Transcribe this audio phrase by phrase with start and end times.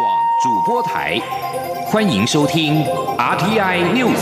[0.00, 1.20] 广主播台，
[1.84, 2.82] 欢迎收听
[3.18, 4.16] RTI News。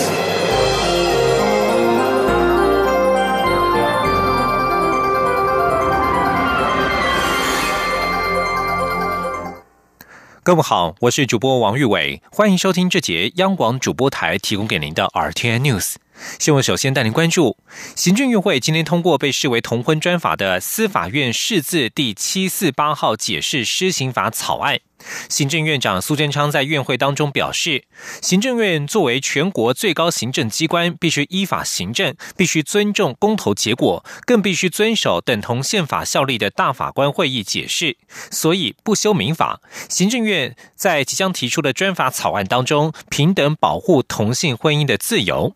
[10.42, 15.94] 各位好，我是主播王玉伟，欢迎收听这节央广主播台提供给您的 RTI News。
[16.40, 17.56] 新闻首先带您关注，
[17.94, 24.80] 行政院会今天通过被视为同婚专法的司法院释字第七四八号解释施行法草案。
[25.28, 27.84] 行政院长苏贞昌在院会当中表示，
[28.20, 37.96] 行政院作为全国最高行政机关，必须依法行政，必须尊重公投结果，更必须遵守等同宪法效力的大法官会议解释，
[38.30, 39.60] 所以不修民法。
[39.88, 45.54] 行政院在即将提出的专法草案当中，平等保护同性婚姻的自由。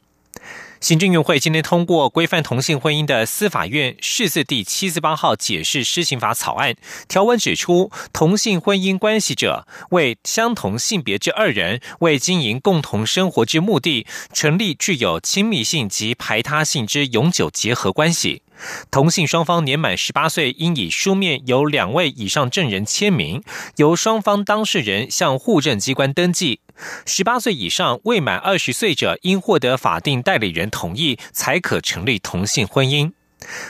[0.83, 6.75] 行政院会今天通过规范同性婚姻的司法院释字第七十八号解释施行法草案，
[7.07, 18.42] 条文指出，同性婚姻关系者为相同性别之二人为经营共同生活之目的，成立具有亲密性及排他性之永久结合关系。
[18.91, 23.43] 同性双方年满十八岁，应以书面由两位以上证人签名，
[23.77, 26.61] 由双方当事人向户政机关登记。
[27.05, 33.13] 十八岁以上未满二十岁者，应获得法定代理人同意，才可成立同性婚姻。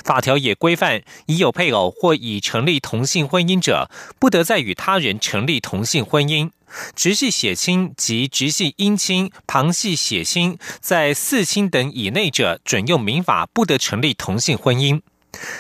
[0.05, 6.51] 法条也规范，已有配偶或已成立同性婚姻者，不得再与他人成立同性婚姻。
[6.95, 15.01] 直系血亲及直系姻亲、旁系血亲，在四亲等以内者，准用民法，不得成立同性婚姻。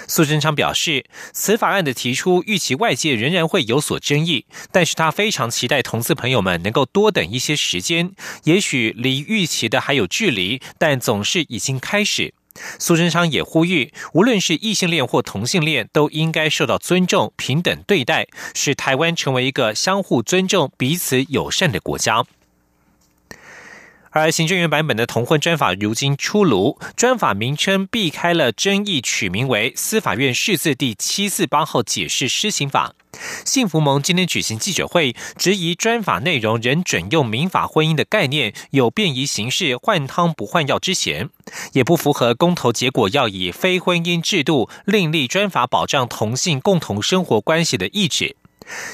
[0.06, 8.12] 苏贞昌表示，此法案的提出，预期外界仍然会有所争议，但是他非常期待同志朋友们能够多等一些时间，
[8.44, 12.34] 也许离预期的还有距离，但总是已经开始。
[12.78, 22.25] 苏贞昌也呼吁，无论是异性恋或同性恋，都应该受到尊重、平等对待，使台湾成为一个相互尊重、彼此友善的国家。
[24.14, 32.94] 而行政院版本的同婚专法如今出炉，专法名称避开了争议，取名为司法院释字第七四八号解释施行法。
[33.44, 41.31] 幸福盟今天举行记者会，质疑专法内容仍准用民法婚姻的概念，有便宜形式换汤不换药之嫌，
[41.72, 48.37] 也不符合公投结果要以非婚姻制度另立专法保障同性共同生活关系的意志。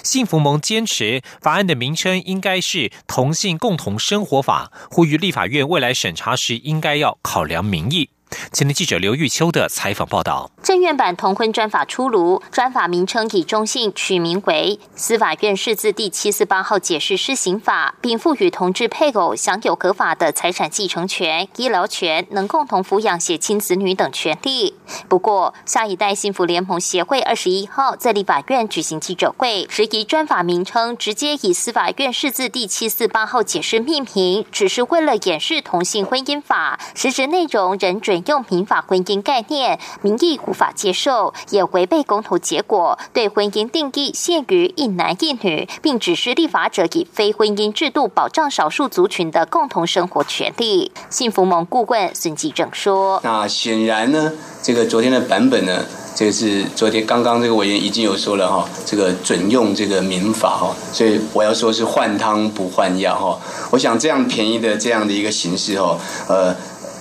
[0.02, 8.10] 幸福盟坚持法案的名称应该是《同性共同生活法》，呼吁立法院未来审查时应该要考量民意。
[8.52, 24.74] 前天记者刘玉秋的采访报道：正院版同婚专法出炉，专法名称以中性取名为《司法院释字第七四八号解释施行法》，并赋予同志配偶享有合法的财产继承权、医疗权，能共同抚养血亲子女等权利。
[25.08, 38.17] 不过，下一代幸福联盟协会二十一号在立法院举行记者会，质疑专法名称直接以司法院释字第七四八号解释命名，只是为了掩饰同性婚姻法，实质内容仍准。
[38.26, 42.98] 用民法婚姻概念，民意无法接受，也违背公投结果。
[43.12, 50.92] 对婚姻定义限于一男一女，并指示立法者以非婚姻制度保障少数族群的共同生活权利。
[51.10, 63.38] 幸福盟顾问孙继正说：“那显然呢，这个昨天的版本呢，这个是昨天刚刚这个委员已经有说了哈，这个准用这个民法哈，所以我要说是换汤不换药哈。
[63.70, 65.98] 我想这样便宜的这样的一个形式哈，
[66.28, 66.54] 呃。”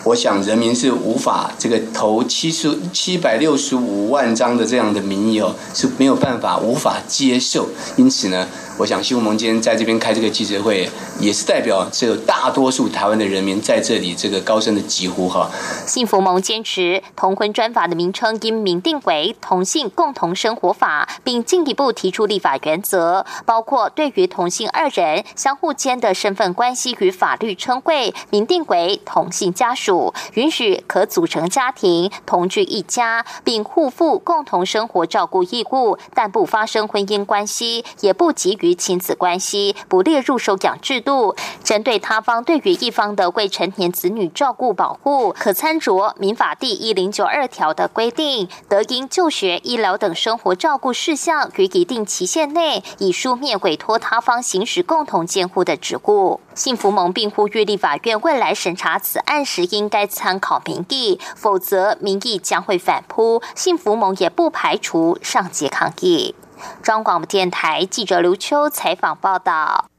[0.08, 8.48] 我想人民是无法这个投七十七百六十五万张的这样的民意哦是没有办法无法接受，因此呢。
[8.80, 10.88] 我想，新闻盟今天在这边开这个记者会，
[11.20, 15.50] 也是代表这大多数台湾的人民在这里这个高声的疾呼哈。
[15.88, 38.67] 幸福盟坚持同婚专法的名称应明定为同性共同生活法，并进一步提出立法原则，包括对于同性二人相互间的身份关系与法律称谓，明定为同性家属，允许可组成家庭同居一家，并互负共同生活照顾义务，但不发生婚姻关系，也不给予。
[38.68, 56.42] 于亲子关系不列入收养制度，针对他方对于一方的未成年子女照顾保护，可参酌民法第一零九二条的规定，得因就学、医疗等生活照顾事项，于一定期限内以书面委托他方行使共同监护的职务。
[56.54, 63.42] 幸福盟并呼吁立法院未来审查此案时，应该参考民意，否则民意将会反扑。
[63.56, 66.34] 幸福盟也不排除上街抗议。
[66.82, 69.90] 中广播电台记者刘秋采访报道。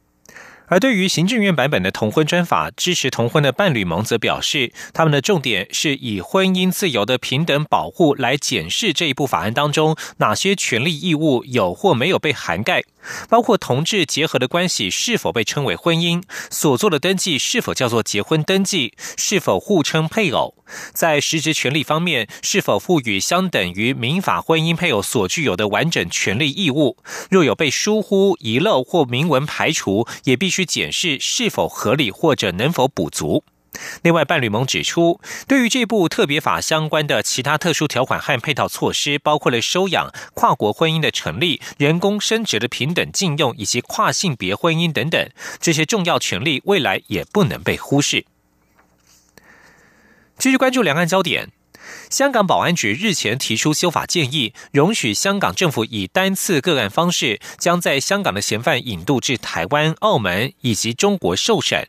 [0.70, 12.82] 而对于行政院版本的同婚专法，支持同婚的伴侣盟则表示，他们的重点是以婚姻自由的平等保护来检视这一部法案当中哪些权利义务有或没有被涵盖。
[13.28, 20.54] 包括同志结合的关系是否被称为婚姻，所做的登记是否叫做结婚登记，是否互称配偶，
[20.92, 26.96] 在实质权利方面是否赋予相等于民法婚姻配偶所具有的完整权利义务，
[27.30, 33.44] 若有被疏忽遗漏或明文排除，也必须检视是否合理或者能否补足。
[34.02, 45.28] 另外，伴侣盟指出，对于这部特别法相关的其他特殊条款和配套措施，包括了收养、跨国婚姻的成立、人工生殖的平等禁用以及跨性别婚姻等等，
[45.60, 48.24] 这些重要权利未来也不能被忽视。
[50.38, 51.50] 继续关注两岸焦点，
[52.10, 61.88] 香港保安局日前提出修法建议，容许香港政府以单次个案方式，将在香港的嫌犯引渡至台湾、澳门以及中国受审。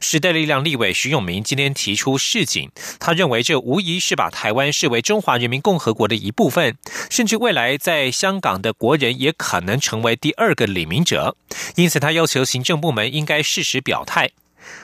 [0.00, 6.76] 时代力量立委徐永明今天提出示警，他认为这无疑是把台湾视为中华人民共和国的一部分，
[7.10, 11.36] 甚至未来在香港的国人也可能成为第二个李明哲，
[11.76, 14.30] 因此他要求行政部门应该适时表态。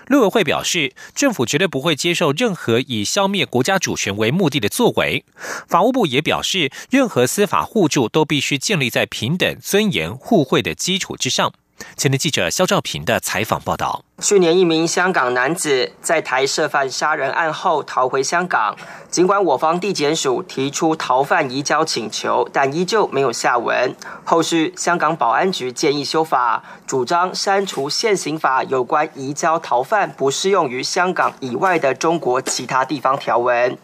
[0.06, 5.24] 陆委会表示，政府绝对不会接受任何以消灭国家主权为目的的作为。
[5.66, 11.52] 法务部也表示，任何司法互助都必须建立在平等、尊严、互惠的基础之上。
[11.96, 14.04] 前天记者肖兆平的采访报道。
[14.18, 18.76] 去年，一名香港男子在台涉犯杀人案后逃回香港。
[19.10, 23.94] 尽管我方地检署提出逃犯移交请求，但依旧没有下文。
[24.24, 33.76] 后续，香港保安局建议修法，主张删除现行法有关移交逃犯不适用于香港以外的中国其他地方条文。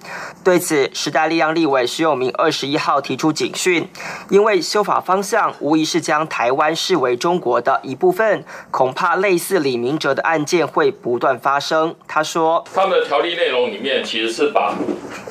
[0.45, 3.89] 对此，时代力量立委徐永明二十一号提出警讯，
[4.31, 10.29] 因为修法方向无疑是将台湾视为中国的一部分，恐怕类似李明哲的。
[10.29, 11.95] 案件会不断发生。
[12.07, 14.75] 他说，他们的条例内容里面其实是把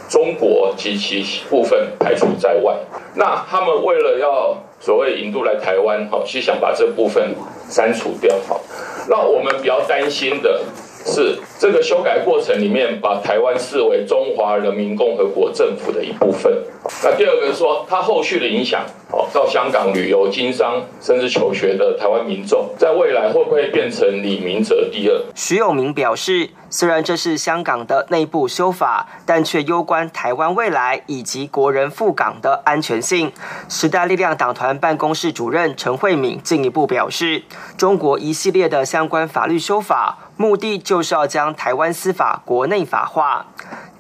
[0.10, 2.76] 中国及其部分排除在外。
[3.14, 7.36] 那他们为了要所谓引渡来台湾，好，是想把这部分
[7.70, 8.36] 删除掉。
[8.48, 8.60] 好，
[9.08, 10.62] 那我们比较担心的
[11.06, 16.52] 是，这个修改过程里面把台湾视为中华人民共和国政府的一部分。
[17.04, 18.84] 那第二个是说，它后续的影响。
[19.10, 25.18] 好，到香港旅游、经商，甚至求学的台湾民众，在未来会不会变成李明哲第二？
[25.34, 33.32] 徐永明表示，虽然这是香港的内部修法，但却攸关台湾未来以及国人赴港的安全性。
[33.70, 37.44] 时代力量党团办公室主任陈慧敏进一步表示，
[37.78, 43.46] 中国一系列的相关法律修法，目的就是要将台湾司法国内法化。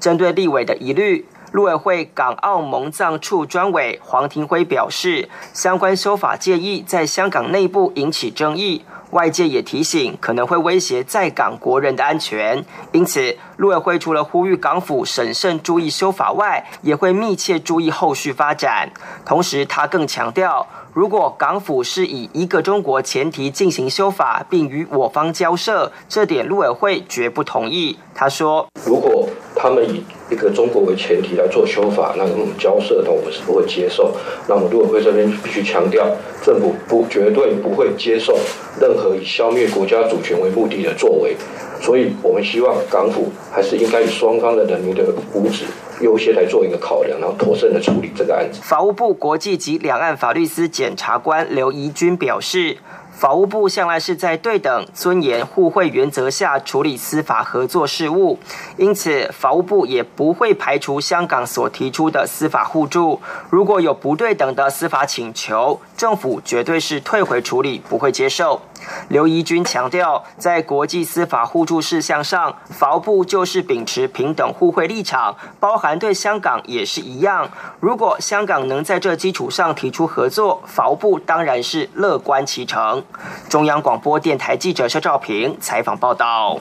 [0.01, 1.25] 针对立委的疑虑。
[1.51, 18.91] 陆委会港澳蒙藏处专委黄庭辉表示，相关修法建议在香港内部引起争议，外界也提醒可能会威胁在港国人的安全，因此陆委会除了呼吁港府审慎注意修法外，也会密切注意后续发展。
[19.25, 27.97] 同时，他更强调，如果港府是以一个中国前提进行修法，并与我方交涉，这点陆委会绝不同意。
[28.13, 34.13] 他说，如果他们以一个中国为前提来做修法，那我们交涉，的我们是不会接受。
[34.47, 36.05] 那么陆委会这边必须强调，
[36.43, 38.37] 政府不绝对不会接受
[38.79, 41.35] 任何以消灭国家主权为目的的作为。
[41.79, 45.63] 所以我们希望港府还是应该以双方的人民的福祉
[46.01, 48.59] 优先来做一个考量，然后妥善的处理这个案子。
[48.63, 52.77] 法务部国际及两岸法律司检察官刘怡君表示。
[53.17, 58.37] 法务部向来是在对等、尊严、互惠原则下处理司法合作事务，
[58.77, 63.19] 因此法务部也不会排除香港所提出的司法互助。
[63.49, 68.61] 如果有不对等的司法请求，政府绝对是退回处理，不会接受。
[69.09, 77.49] 刘怡君强调，在国际司法互助事项上，法务部就是秉持平等互惠立场，包含对香港也是一样。
[77.79, 83.03] 如果香港能在这基础上提出合作，法务部当然是乐观其成。
[83.49, 86.57] 中央广播电台记者肖兆平采访报道。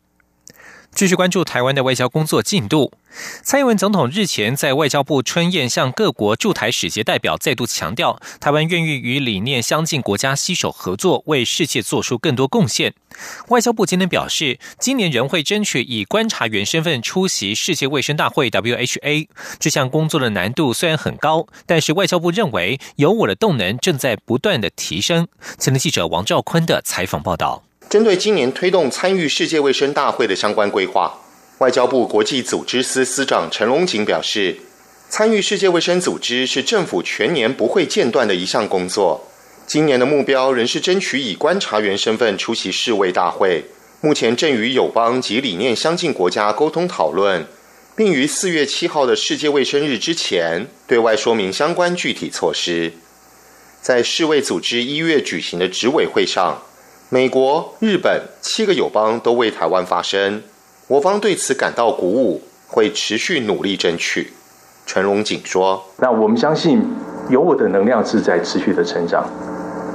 [0.97, 2.91] 继续关注台湾的外交工作进度。
[3.43, 12.95] 蔡英文总统日前在外交部春宴向各国驻台使节代表再度强调，台湾愿意与理念相近国家携手合作，为世界做出更多贡献。
[13.49, 19.29] 外交部今天表示，今年仍会争取以观察员身份出席世界卫生大会 （WHA）。
[19.59, 25.29] 这项工作的难度虽然很高，但是外交部认为有我的动能正在不断的提升。
[25.59, 27.65] 前天记者王兆坤的采访报道。
[27.89, 31.21] 针对今年推动参与世界卫生大会的相关规划，
[31.59, 34.57] 外交部国际组织司司长陈龙锦表示，
[35.09, 39.29] 参与世界卫生组织是政府全年不会间断的一项工作。
[39.69, 43.65] 今年的目标仍是争取以观察员身份出席世卫大会，
[44.01, 47.47] 目前正与友邦及理念相近国家沟通讨论，
[47.95, 52.95] 并于四月七号的世界卫生日之前对外说明相关具体措施。
[53.81, 56.63] 在世卫组织一月举行的执委会上，
[57.09, 60.43] 美国、日本七个友邦都为台湾发声，
[60.89, 64.33] 我方对此感到鼓舞，会持续努力争取。
[64.87, 66.83] 陈荣景说：“那我们相信，
[67.29, 69.25] 有我的能量是在持续的成长。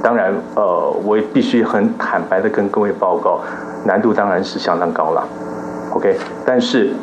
[0.02, 3.42] 当然，呃，我也必须很坦白的跟各位报告，
[3.84, 5.28] 难度当然是相当高了。
[5.92, 6.16] OK，
[6.46, 6.94] 但是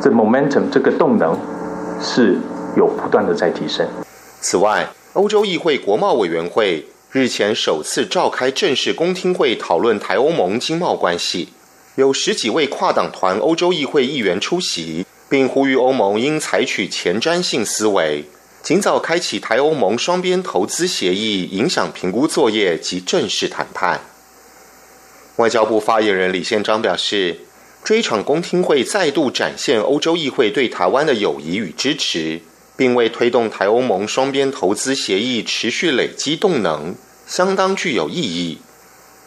[0.00, 1.38] 这 momentum 这个动能
[2.00, 2.38] 是
[2.74, 3.86] 有不断的在提升。
[4.40, 11.48] 此外，欧洲议会国贸委员会日前首次召开正式公听会，讨论台欧盟经贸关系，
[11.96, 18.26] 有十几位跨党团欧洲议会议员出席。”并呼吁欧盟应采取前瞻性思维，
[18.62, 24.02] 尽早开启台欧盟双边投资协议影响评估作业及正式谈判。
[25.36, 27.40] 外交部发言人李宪章表示，
[27.82, 32.42] 这一场公听会再度展现欧洲议会对台湾的友谊与支持，
[32.82, 36.96] 并为推动台欧盟双边投资协议持续累积动能，
[37.28, 38.58] 相当具有意义。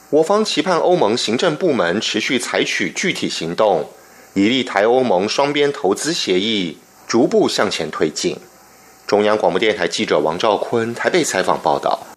[0.09, 3.89] 我方期盼欧盟行政部门持续采取具体行动。
[4.33, 8.35] 以利台欧盟双边投资协议逐步向前推进。
[9.07, 12.14] 中央广播电台记者王兆坤台北采访报道。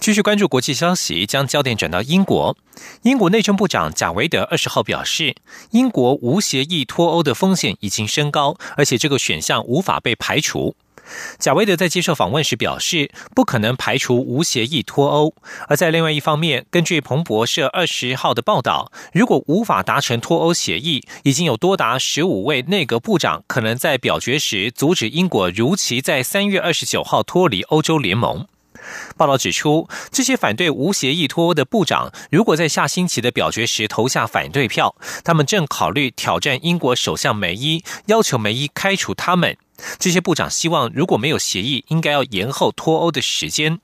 [0.00, 2.56] 继续关注国际消息，将焦点转到英国。
[3.02, 5.36] 英国内政部长贾维德二十号表示，
[5.72, 10.74] 英国无协议脱欧的风险已经升高，而且这个选项无法被排除。
[11.38, 15.34] 贾维德在接受访问时表示，不可能排除无协议脱欧。
[15.68, 28.46] 而在另外一方面，根据彭博社二十号的报道，如果无法达成脱欧协议，已经有多达十五位内阁部长可能在表决时阻止英国如期在三月二十九号脱离欧洲联盟。
[29.16, 34.94] 报道指出，这些反对无协议脱欧的部长，如果在下星期的表决时投下反对票，
[35.24, 39.56] 他们正考虑挑战英国首相梅伊，要求梅伊开除他们。
[39.98, 43.80] 这些部长希望，如果没有协议，应该要延后脱欧的时间。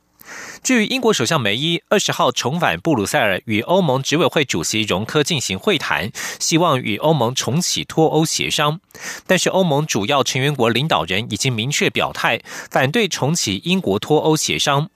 [0.62, 8.80] 至于英国首相梅伊二十号重返布鲁塞尔，与欧盟执委会主席容科进行会谈，希望与欧盟重启脱欧协商。
[9.26, 12.40] 但是，欧盟主要成员国领导人已经明确表态，
[12.70, 14.90] 反对重启英国脱欧协商。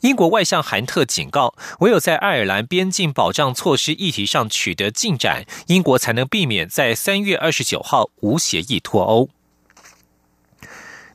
[0.00, 9.30] 英国外相韩特警告，唯有在爱尔兰边境保障措施议题上取得进展，英国才能避免在三月二十九号无协议脱欧。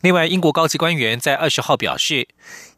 [0.01, 2.27] 另外，英国高级官员在二十号表示，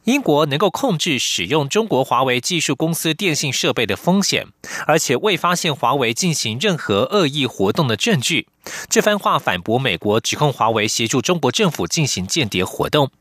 [0.06, 4.48] 英国能够控制使用中国华为技术公司电信设备的风险，
[4.88, 8.48] 而且未发现华为进行任何恶意活动的证据。
[8.90, 13.12] 这番话反驳美国指控华为协助中国政府进行间谍活动。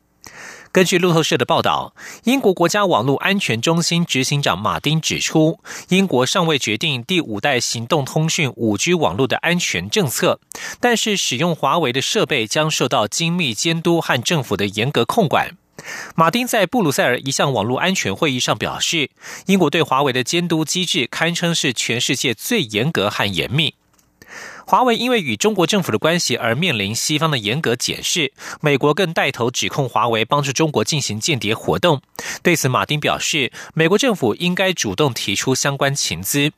[0.71, 1.95] 根据路透社的报道，
[2.25, 5.59] 英国国家网络安全中心执行长马丁指出，
[5.89, 10.39] 英国尚未决定第五代行动通讯五 G 网络的安全政策，
[10.79, 15.57] 但是使用华为的设备将受到精密监督和政府的严格控管。
[16.15, 19.09] 马丁在布鲁塞尔一项网络安全会议上表示，
[19.45, 23.75] 英国对华为的监督机制堪称是全世界最严格和严密。
[24.65, 28.31] 华为因为与中国政府的关系而面临西方的严格检视，
[28.61, 32.01] 美国更带头指控华为帮助中国进行间谍活动。
[32.43, 36.51] 对此，马丁表示，美国政府应该主动提出相关情资。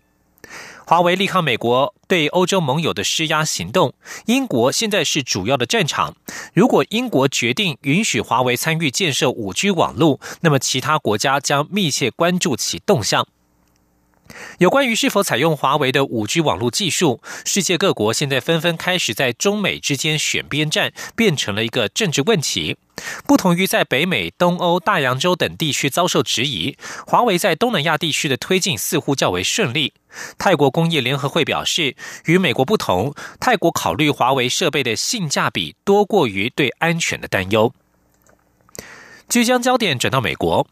[0.92, 3.94] 华为力抗美国对欧洲盟友的施压行动，
[4.26, 6.18] 英国现在是主要的战场。
[6.54, 13.26] 如果英国决定允许华为参与建设五 G 网络，那么其他国家将密切关注其动向。
[14.60, 22.78] 有关于是否采用华为的五 G 网络技术，世界各国现在纷纷开始在中美之间选边站，变成了一个政治问题。
[23.26, 29.94] 不同于在北美、东欧、大洋洲等地区遭受质疑，华为在东南亚地区的推进似乎较为顺利。
[30.38, 31.96] 泰国工业联合会表示，
[32.26, 37.74] 与美国不同，泰国考虑华为设备的性价比多过于对安全的担忧。
[39.28, 40.68] 即将焦点转到美国。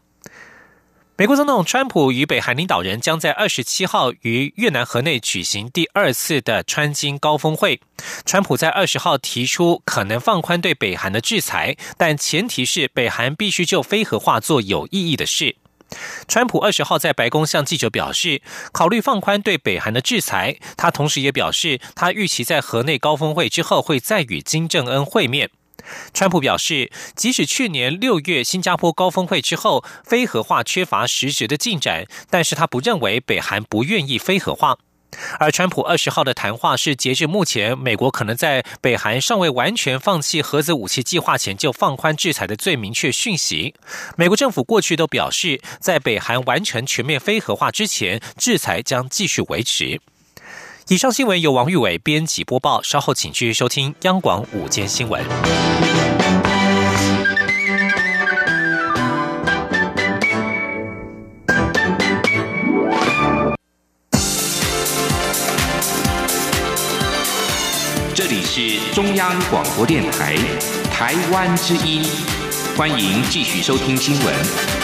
[1.20, 7.78] 美国总统川普与北韩领导人将在二十七号于越南河内举行第二次的川金高峰会。
[8.24, 15.56] 川普在二十号提出可能放宽对北韩的制裁，但前提是北韩必须就非核化做有意义的事。
[16.26, 18.40] 川普二十号在白宫向记者表示，
[18.72, 20.56] 考虑放宽对北韩的制裁。
[20.78, 25.50] 他同时也表示，他预期在河内高峰会之后会再与金正恩会面。
[26.12, 34.78] 川普表示，即使去年六月新加坡高峰会之后，非核化缺乏实质的进展，但是他不认为北韩不愿意非核化。
[35.40, 43.74] 而川普二十号的谈话是截至目前，美国可能在北韩尚未完全放弃核子武器计划前就放宽制裁的最明确讯息。
[44.16, 50.00] 美国政府过去都表示，在北韩完成全面非核化之前，制裁将继续维持。
[50.90, 55.24] 以上新闻由王玉伟编辑播报，稍后请继续收听央广午间新闻。
[68.12, 70.34] 这里是中央广播电台，
[70.92, 72.02] 台湾之音，
[72.76, 74.79] 欢迎继续收听新闻。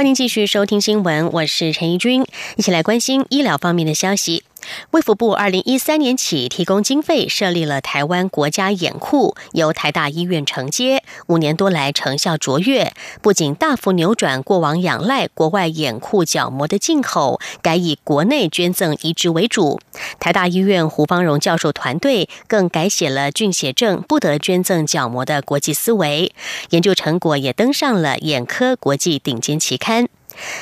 [0.00, 2.24] 欢迎继续收听新闻，我是陈怡君，
[2.56, 4.44] 一起来关心医疗方面的消息。
[4.92, 19.80] 卫福部二零一三年起提供经费设立了台湾国家眼库，由台大医院承接，五年多来成效卓越，不仅大幅扭转过往仰赖国外眼库角膜的进口，改以国内捐赠移植为主。
[20.18, 26.32] 台大医院胡方荣教授团队更改写了菌血症不得捐赠角膜的国际思维，
[26.70, 30.08] 研究成果也登上了眼科国际顶尖期刊。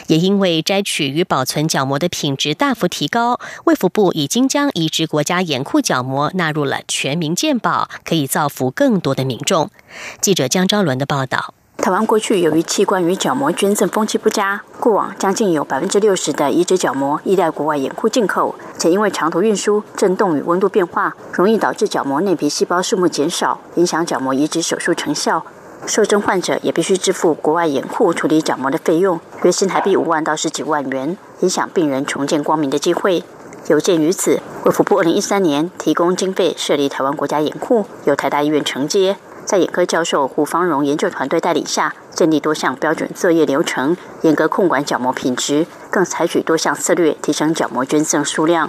[0.06, 9.70] 也因为摘取与保存角膜的品质大幅提高，卫福部已经将移植国家眼库角膜纳入了全民健保，可以造福更多的民众。
[10.20, 25.44] 记者江昭伦的报道：台湾过去由于器官与角膜捐赠风气不佳，过往将近有百分之六十的移植角膜依赖国外眼库进口，且因为长途运输、震动与温度变化，容易导致角膜内皮细胞数目减少，影响角膜移植手术成效。
[25.88, 33.24] 受赠患者也必须支付国外眼库处理角膜的费用，约新台币五万到十几万元，影响病人重见光明的机会。
[33.68, 39.16] 有鉴于此，卫福部二零一三年提供经费设立台湾国家眼库，由台大医院承接，
[39.46, 48.68] 在眼科教授胡方荣研究团队带领下，建立多项标准作业流程，严格控管角膜品质，更采取多项策略提升角膜捐赠数量。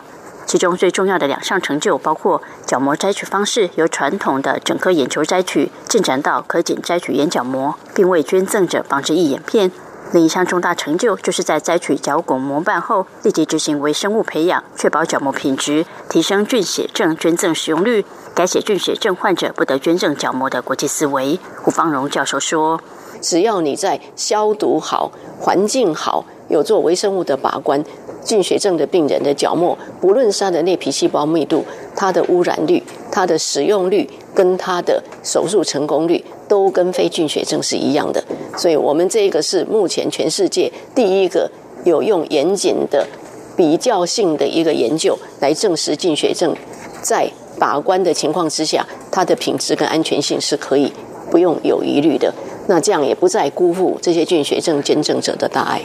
[0.49, 9.71] 其中最重要的两项成就，包括角膜摘取方式由传统的整颗眼球摘取，进展到可仅摘取眼角膜，并为捐赠者防止异眼片。
[10.11, 18.03] 另一项重大成就，就是在摘取角骨膜瓣后，立即执行微生物培养，确保角膜品质，提升菌血症捐赠使用率，
[18.33, 21.39] 改写菌血症患者不得捐赠角膜的国际思维。
[21.61, 22.81] 胡方荣教授说
[23.21, 27.85] ：“只要你在消毒好、环境好，有做微生物的把关。”
[28.23, 38.23] 菌血症的病人的角膜，不论是它的内皮细胞密度、它的污染率、它的使用率，跟它的手术成功率，都跟非菌血症是一样的。
[38.57, 41.49] 所以，我们这个是目前全世界第一个
[41.85, 43.07] 有用严谨的
[43.55, 46.55] 比较性的一个研究来证实菌血症
[47.01, 50.91] 在把关的情况之下，它的品质跟安全性是可以
[51.31, 52.33] 不用有疑虑的。
[52.67, 55.81] 那这样也不再辜负这些菌血症捐赠者的大爱。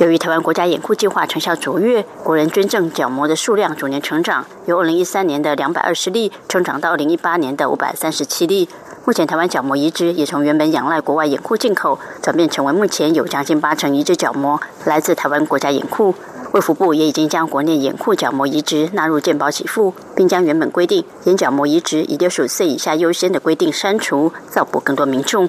[0.00, 8.66] 由于台湾国家眼库计划成效卓越，国人捐赠角膜的数量逐年成长，由二零一三年的两百二十例成长到二零一八年的五百三十七例。
[9.04, 16.14] 目前台湾角膜移植也从原本仰赖国外眼库进口，转变成为目前有将近八成移植角膜来自台湾国家眼库。
[16.52, 25.46] 卫福部也已经将国内眼库角膜移植纳入健保给付，并将原本规定眼角膜移植以六十五岁以下优先的规定删除，造福更多民众。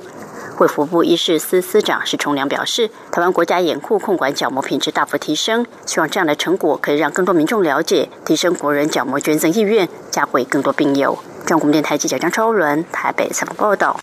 [0.62, 11.18] 卫福部医事司司长石崇良表示，台湾国家眼库控管角膜品质大幅提升，希望这样的成果可以让更多民众了解，提升国人角膜捐赠意愿，加惠更多病友。
[11.48, 14.00] 中国电台记者张超伦台北采访报道。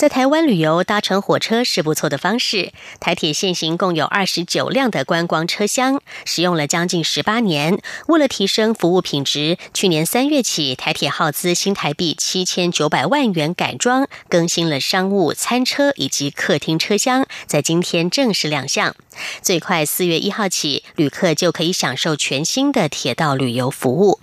[0.00, 2.72] 在台湾旅游搭乘火车是不错的方式。
[3.00, 7.78] 台铁现行共有二十九辆的观光车厢，使用了将近十八年。
[8.06, 18.96] 为了提升服务品质，去年三月起，台铁耗资新台币七千九百万元改装更新了商务餐车以及客厅车厢，在今天正式亮相。
[19.42, 24.18] 最快四月一号起，旅客就可以享受全新的铁道旅游服务。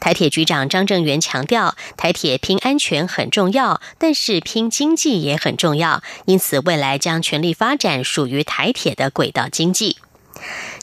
[0.00, 9.98] 台铁局长张正元强调，台铁拼安全很重要，但是拼经济也很重要，因此未来将全力发展属于台铁的轨道经济。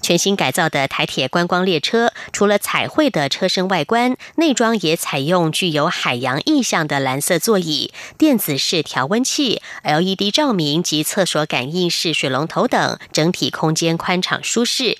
[0.02, 14.98] 全新改造的台铁观光列车，除了彩绘的车身外观，内装也采用具有海洋意象的蓝色座椅、电子式调温器、LED 照明及厕所感应式水龙头等，整体空间宽敞舒适。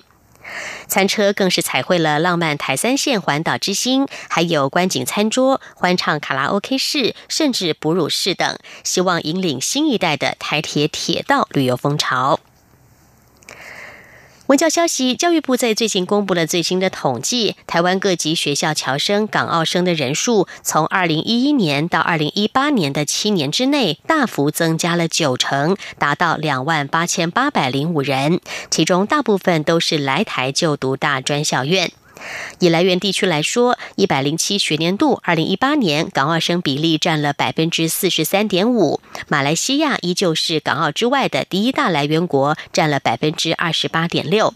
[0.86, 12.40] 餐车更是彩绘了浪漫台三线环岛之星，还有观景餐桌、欢唱卡拉 OK 室，甚至哺乳室等，希望引领新一代的台铁铁道旅游风潮。
[14.46, 31.90] 文教消息，教育部在最近公布了最新的统计，台湾各级学校侨生、港澳生的人数，从二零一一年到二零一八年的七年之内，大幅增加了九成，达到两万八千八百零五人，其中大部分都是来台就读大专校院。
[32.58, 39.00] 以来源地区来说，一百零七学年度，二零一八年港澳生比例占了百分之四十三点五。
[39.28, 44.54] 马来西亚依旧是港澳之外的第一大来源国，占了百分之二十八点六。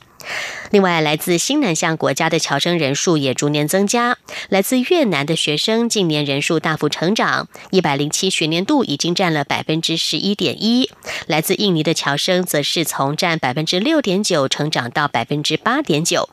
[0.71, 4.19] 另外，来自新南向国家的侨生人数也逐年增加。
[4.51, 10.91] 来自越南的学生近年人数大幅成长，一百零七学年度已经占了百分之十一点一。
[11.27, 16.29] 来自印尼的侨生则是从占百分之六点九成长到百分之八点九。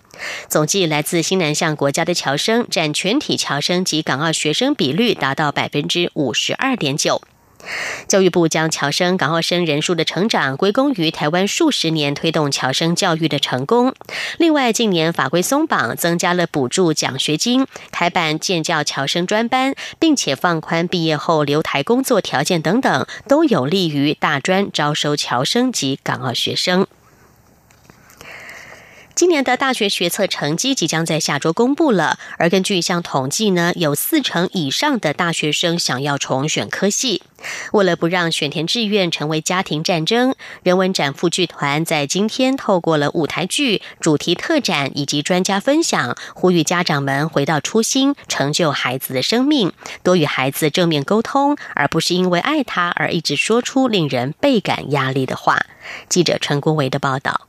[0.47, 7.21] 总计来自新南向国家的侨生占全体侨生及港澳学生比率达到百分之五十二点九。
[8.07, 13.93] 教育部将侨生、港澳生人数的成长归功于台湾数十年推动侨生教育的成功。
[14.37, 26.87] 另外，近年法规松绑，增加了补助奖学金，开办建教侨生专班，并且放宽毕业后留台工作条件等等，都有利于大专招收侨生及港澳学生。
[29.17, 37.23] 今年的大学学测成绩即将在下周公布了，而根据一项统计呢，有四成以上的大学生想要重选科系。
[37.73, 55.65] 为了不让选填志愿成为家庭战争，人文展副剧团在今天透过了舞台剧、主题特展以及专家分享，呼吁家长们回到初心，成就孩子的生命，多与孩子正面沟通，而不是因为爱他而一直说出令人倍感压力的话。
[56.07, 57.47] 记者陈国维的报道。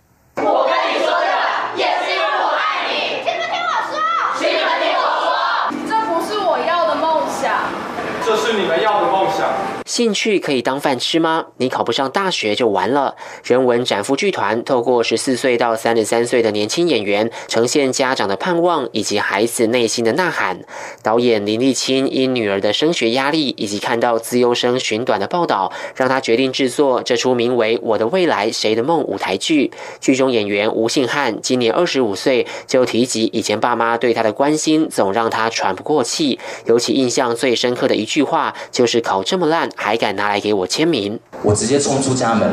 [9.89, 11.47] 兴趣可以当饭吃吗？
[11.57, 13.17] 你考不上大学就完了。
[13.43, 20.61] 人文展副剧团透过十四岁到三十三岁的年轻演员，呈现家长的盼望以及孩子内心的呐喊。
[21.03, 29.73] 导演林立清因女儿的升学压力以及看到自优生寻短的报道，让他决定制作这出名为《我的未来谁的梦》舞台剧。
[30.03, 36.39] 剧中演员吴信汉今年二十五岁，就提及以前爸妈对他的关心，总让他喘不过气。
[36.67, 39.71] 尤其印象最深刻的一句话，就是考这么烂。
[39.81, 41.19] 还敢拿来给我签名？
[41.41, 42.51] 我直接冲出家门，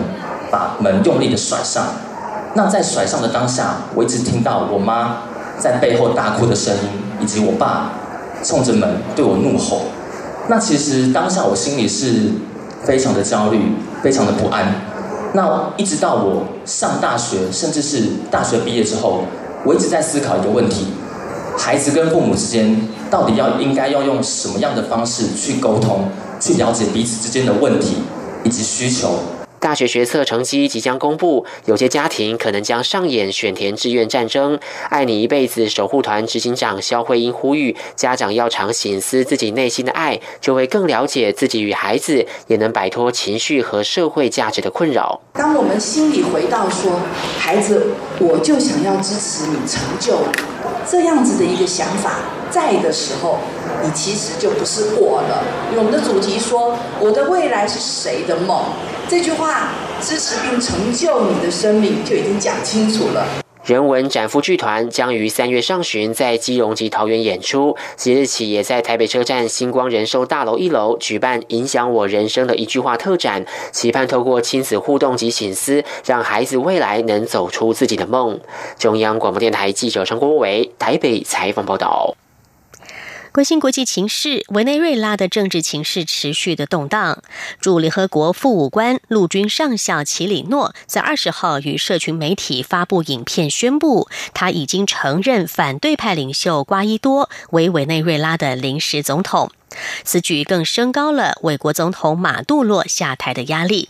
[0.51, 1.83] 把门用力的甩上。
[2.53, 5.23] 那在甩上的当下，我一直听到我妈
[5.57, 6.81] 在背后大哭的声音，
[7.19, 7.93] 以及我爸
[8.43, 9.81] 冲着门对我怒吼。
[10.47, 12.31] 那其实当下我心里是
[12.83, 14.67] 非常的焦虑，非常的不安。
[15.33, 19.23] 那一直到我上大学，甚至是大学毕业之后，
[19.63, 20.89] 我一直在思考一个问题：
[21.57, 26.09] 孩子跟父母之间到底要应该要用什么样的方式去沟通？
[26.39, 27.95] 去了解彼此之间的问题
[28.43, 29.19] 以及需求。
[29.57, 34.59] 大学学测成绩即将公布，有些家庭可能将上演选填志愿战争。
[34.89, 45.19] 爱你一辈子守护团执行长肖慧英呼吁家长要常醒思自己内心的爱，就会更了解自己与孩子，也能摆脱情绪和社会价值的困扰。
[45.33, 46.99] 当我们心里回到说，
[47.39, 47.87] 孩子，
[48.19, 50.19] 我就想要支持你成就
[50.89, 52.19] 这样子的一个想法
[52.49, 53.39] 在的时候。
[53.83, 58.63] 你其实就不是我了，因为我们的主题说“我的未来是谁的梦”，
[59.07, 63.44] 这句话支持并成就你的生命就已经讲清楚了。
[63.65, 78.39] 人文展夫剧团将于三月上旬在基隆及桃园演出，即日起也在台北车站星光人寿大楼一楼举办“影响我人生的一句话”特展，期盼透过亲子互动及醒思，让孩子未来能走出自己的梦。
[78.77, 82.15] 中央广播电台记者陈国伟台北采访报道。
[83.35, 87.21] 关心国际情势，委内瑞拉的政治情势持续的动荡。
[87.59, 99.51] 驻联合国副武官陆军上校齐里诺在二十号与社群媒体发布影片，宣布他已经承认反对派领袖瓜伊多为委内瑞拉的临时总统。
[100.05, 103.89] 此举更升高了委国总统马杜洛下台的压力。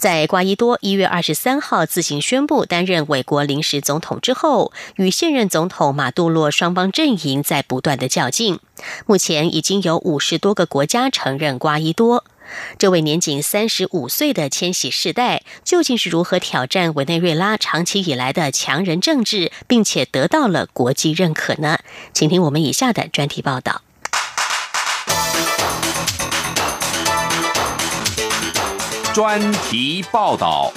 [0.00, 8.58] 在瓜伊多一月二十三号自行宣布担任委国临时总统之后，与现任总统马杜洛双方阵营在不断的较劲。
[9.04, 12.24] 目前已经有五十多个国家承认瓜伊多。
[12.78, 21.78] 这位年仅三十五岁的千禧世代，究竟是如何挑战委内瑞拉长期以来的强人政治，并且得到了国际认可呢？
[22.14, 23.82] 请听我们以下的专题报道。
[29.12, 30.72] 专题报道。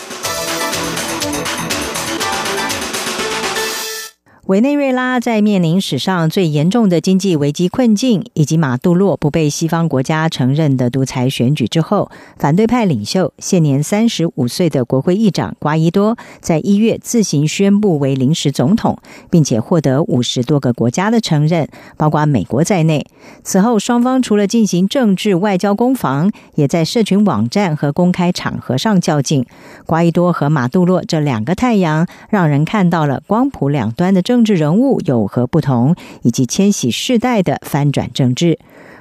[4.48, 18.98] 委内瑞拉在面临史上最严重的经济危机困境，以及马杜洛不被西方国家承认的独裁选举之后，反对派领袖现年三十五岁的国会议长瓜伊多，在一月自行宣布为临时总统，
[19.30, 23.06] 并且获得五十多个国家的承认，包括美国在内。
[23.46, 29.46] 此后，双方除了进行政治外交攻防，也在社群网站和公开场合上较劲。
[29.86, 34.33] 瓜伊多和马杜洛这两个太阳，让人看到了光谱两端的政。
[34.34, 38.58] 政治人物有何不同，以及千禧世代的翻转政治。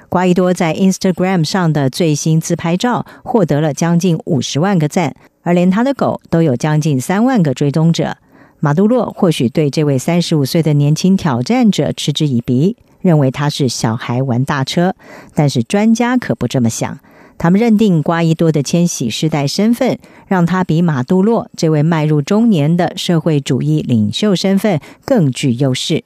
[0.07, 8.17] 瓜伊多在 Instagram 上的最新自拍照获得了将近五十万个赞，而连他的狗都有将近三万个追踪者。
[8.59, 14.93] 马杜洛或许对这位三十五岁的年轻挑战者嗤之以鼻，认为他是小孩玩大车，
[15.33, 16.99] 但是专家可不这么想。
[17.37, 26.03] 他们认定瓜伊多的千禧世代身份，让他比马杜洛这位迈入中年的社会主义领袖身份更具优势。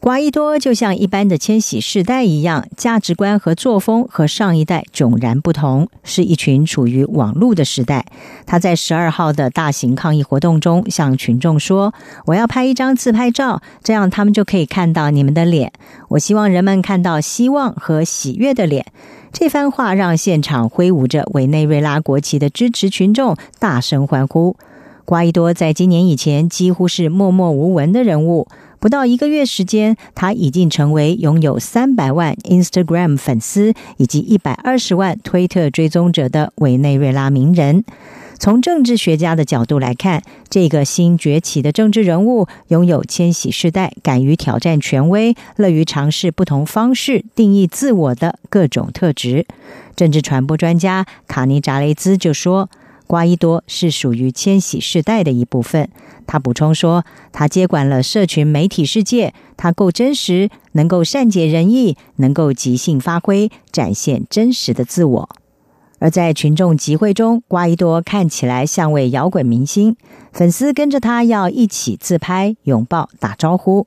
[0.00, 8.06] 瓜伊多就像一般的千禧世代一样，价值观和作风和上一代迥然不同，是一群处于网络的时代。
[8.46, 11.92] 他在十二号的大型抗议活动中向群众说
[12.26, 15.72] ：“我要拍一张自拍照，这样他们就可以看到你们的脸。
[16.10, 18.86] 我希望人们看到希望和喜悦的脸。”
[19.32, 24.56] 这番话让现场挥舞着委内瑞拉国旗的支持群众大声欢呼。
[25.04, 28.46] 瓜伊多在今年以前几乎是默默无闻的人物。
[28.80, 37.84] 不到一个月时间，他已经成为拥有三百万 Instagram 粉丝以及一百二十万推特追踪者的委内瑞拉名人。
[38.38, 49.44] 从政治学家的角度来看，这个新崛起的政治人物拥有千禧世代敢于挑战权威、乐于尝试不同方式定义自我的各种特质。
[49.96, 52.70] 政治传播专家卡尼扎雷兹就说。
[53.08, 55.88] 瓜伊多是属于千禧世代的一部分。
[56.26, 65.28] 他补充说，他接管了社群媒体世界，他够真实，能够善解人意，能够即兴发挥，展现真实的自我。
[66.00, 69.96] 而在群众集会中，瓜伊多看起来像位摇滚明星，
[70.30, 73.86] 粉丝跟着他要一起自拍、拥抱、打招呼。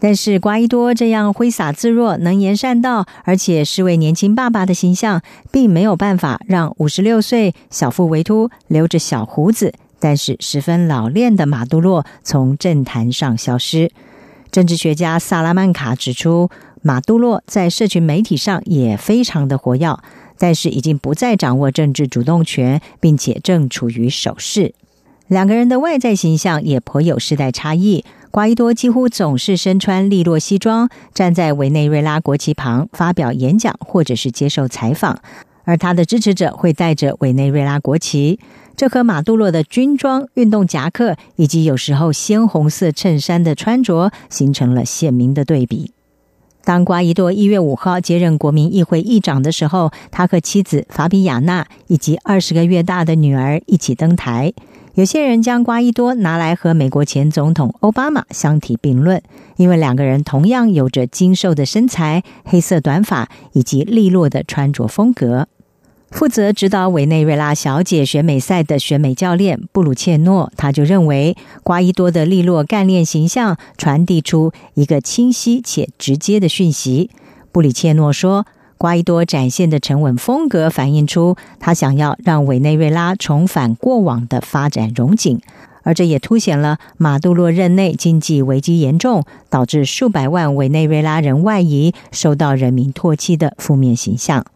[0.00, 13.90] 但是瓜伊多这样挥洒自若、能言善道，而且是位年轻爸爸的形象，并没有办法让五十六岁小腹微凸、留着小胡子，但是十分老练的马杜洛从政坛上消失。
[14.50, 16.48] 政治学家萨拉曼卡指出，
[16.80, 19.98] 马杜洛在社群媒体上也非常的活跃，
[20.38, 24.74] 但是已经不再掌握政治主动权，并且正处于守势。
[25.26, 28.04] 两个人的外在形象也颇有世代差异。
[28.30, 35.18] 瓜伊多几乎总是身穿利落西装，站在委内瑞拉国旗旁发表演讲或者是接受采访，
[35.64, 38.38] 而他的支持者会带着委内瑞拉国旗。
[38.76, 45.92] 这和马杜洛的军装、运动夹克以及有时候鲜红色衬衫的穿着形成了鲜明的对比。
[46.62, 54.52] 当瓜伊多一月五号接任国民议会议长的时候，他和妻子法比亚娜以及二十个月大的女儿一起登台。
[54.94, 59.22] 有些人将瓜伊多拿来和美国前总统奥巴马相提并论，
[59.56, 65.46] 因为两个人同样有着精瘦的身材、黑色短发以及利落的穿着风格。
[66.10, 77.10] 负责指导委内瑞拉小姐选美赛的选美教练布鲁切诺，他就认为瓜伊多的利落干练形象传递出一个清晰且直接的讯息。
[77.52, 78.46] 布里切诺说。
[78.78, 85.40] 瓜伊多展现的沉稳风格，反映出他想要让委内瑞拉重返过往的发展荣景，
[85.82, 94.46] 而这也凸显了马杜罗任内经济危机严重，导致数百万委内瑞拉人外移，受到人民唾弃的负面形象。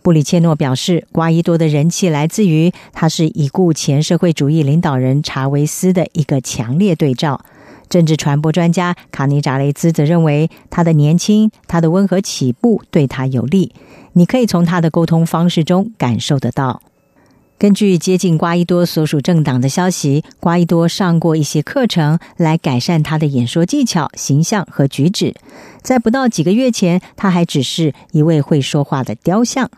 [0.00, 7.44] 布里切诺表示，瓜伊多的人气来自于他是已故前社会主义领导人查韦斯的一个强烈对照。
[7.90, 13.74] 政治传播专家卡尼扎雷兹则认为，他的年轻、他的温和起步对他有利。
[14.12, 16.80] 你可以从他的沟通方式中感受得到。
[17.58, 25.34] 根据接近瓜伊多所属政党的消息，瓜伊多上过一些课程来改善他的演说技巧、形象和举止。
[25.82, 29.70] 在不到几个月前，他还只是一位会说话的雕像。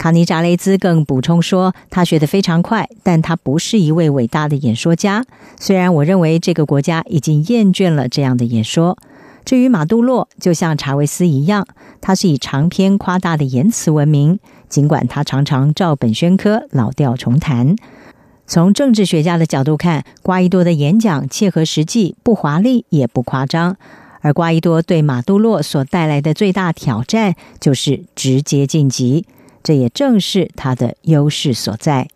[0.00, 5.26] 卡尼扎雷兹更补充说，他学得非常快，但他不是一位伟大的演说家。
[5.58, 8.96] 虽然我认为这个国家已经厌倦了这样的演说。
[9.44, 11.66] 至于马杜洛，就像查韦斯一样，
[12.00, 14.38] 他是以长篇夸大的言辞闻名，
[14.70, 17.76] 尽管他常常照本宣科、老调重弹。
[18.46, 23.76] 从政治学家的角度看，瓜伊多的演讲切合实际，不华丽也不夸张。
[24.22, 29.26] 而瓜伊多对马杜洛所带来的最大挑战，就是直接晋级。
[29.62, 32.08] 这也正是他的优势所在。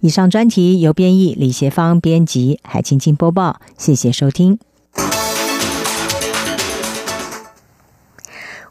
[0.00, 3.60] 以上专题由编译李协芳编辑，海青青播报。
[3.78, 4.58] 谢谢收听。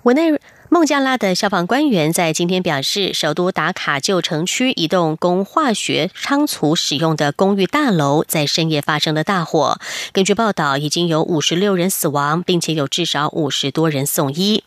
[0.03, 9.79] 我内孟加拉的消防官员在今天表示，首都达卡旧城区一栋供化学仓储使用的公寓大楼在深夜发生了大火。
[10.11, 14.63] 根据报道，已经有五十六人死亡，并且有至少五十多人送医。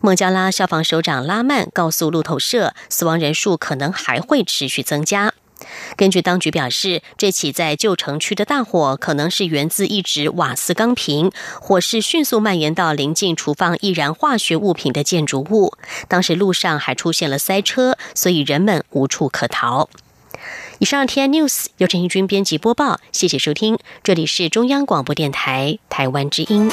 [0.00, 5.34] 孟加拉消防首长拉曼告诉路透社，死亡人数可能还会持续增加。
[5.96, 15.74] 根据当局表示，这起在旧城区的大火可能是源自一只瓦斯钢瓶，火势迅速蔓延到临近储放易燃化学物品的建筑物。
[16.08, 19.88] 当时路上还出现了塞车，所以人们无处可逃。
[20.80, 26.68] 以上 T N News 由陈义军编辑播报，谢谢收听，这里是中央广播电台台湾之音。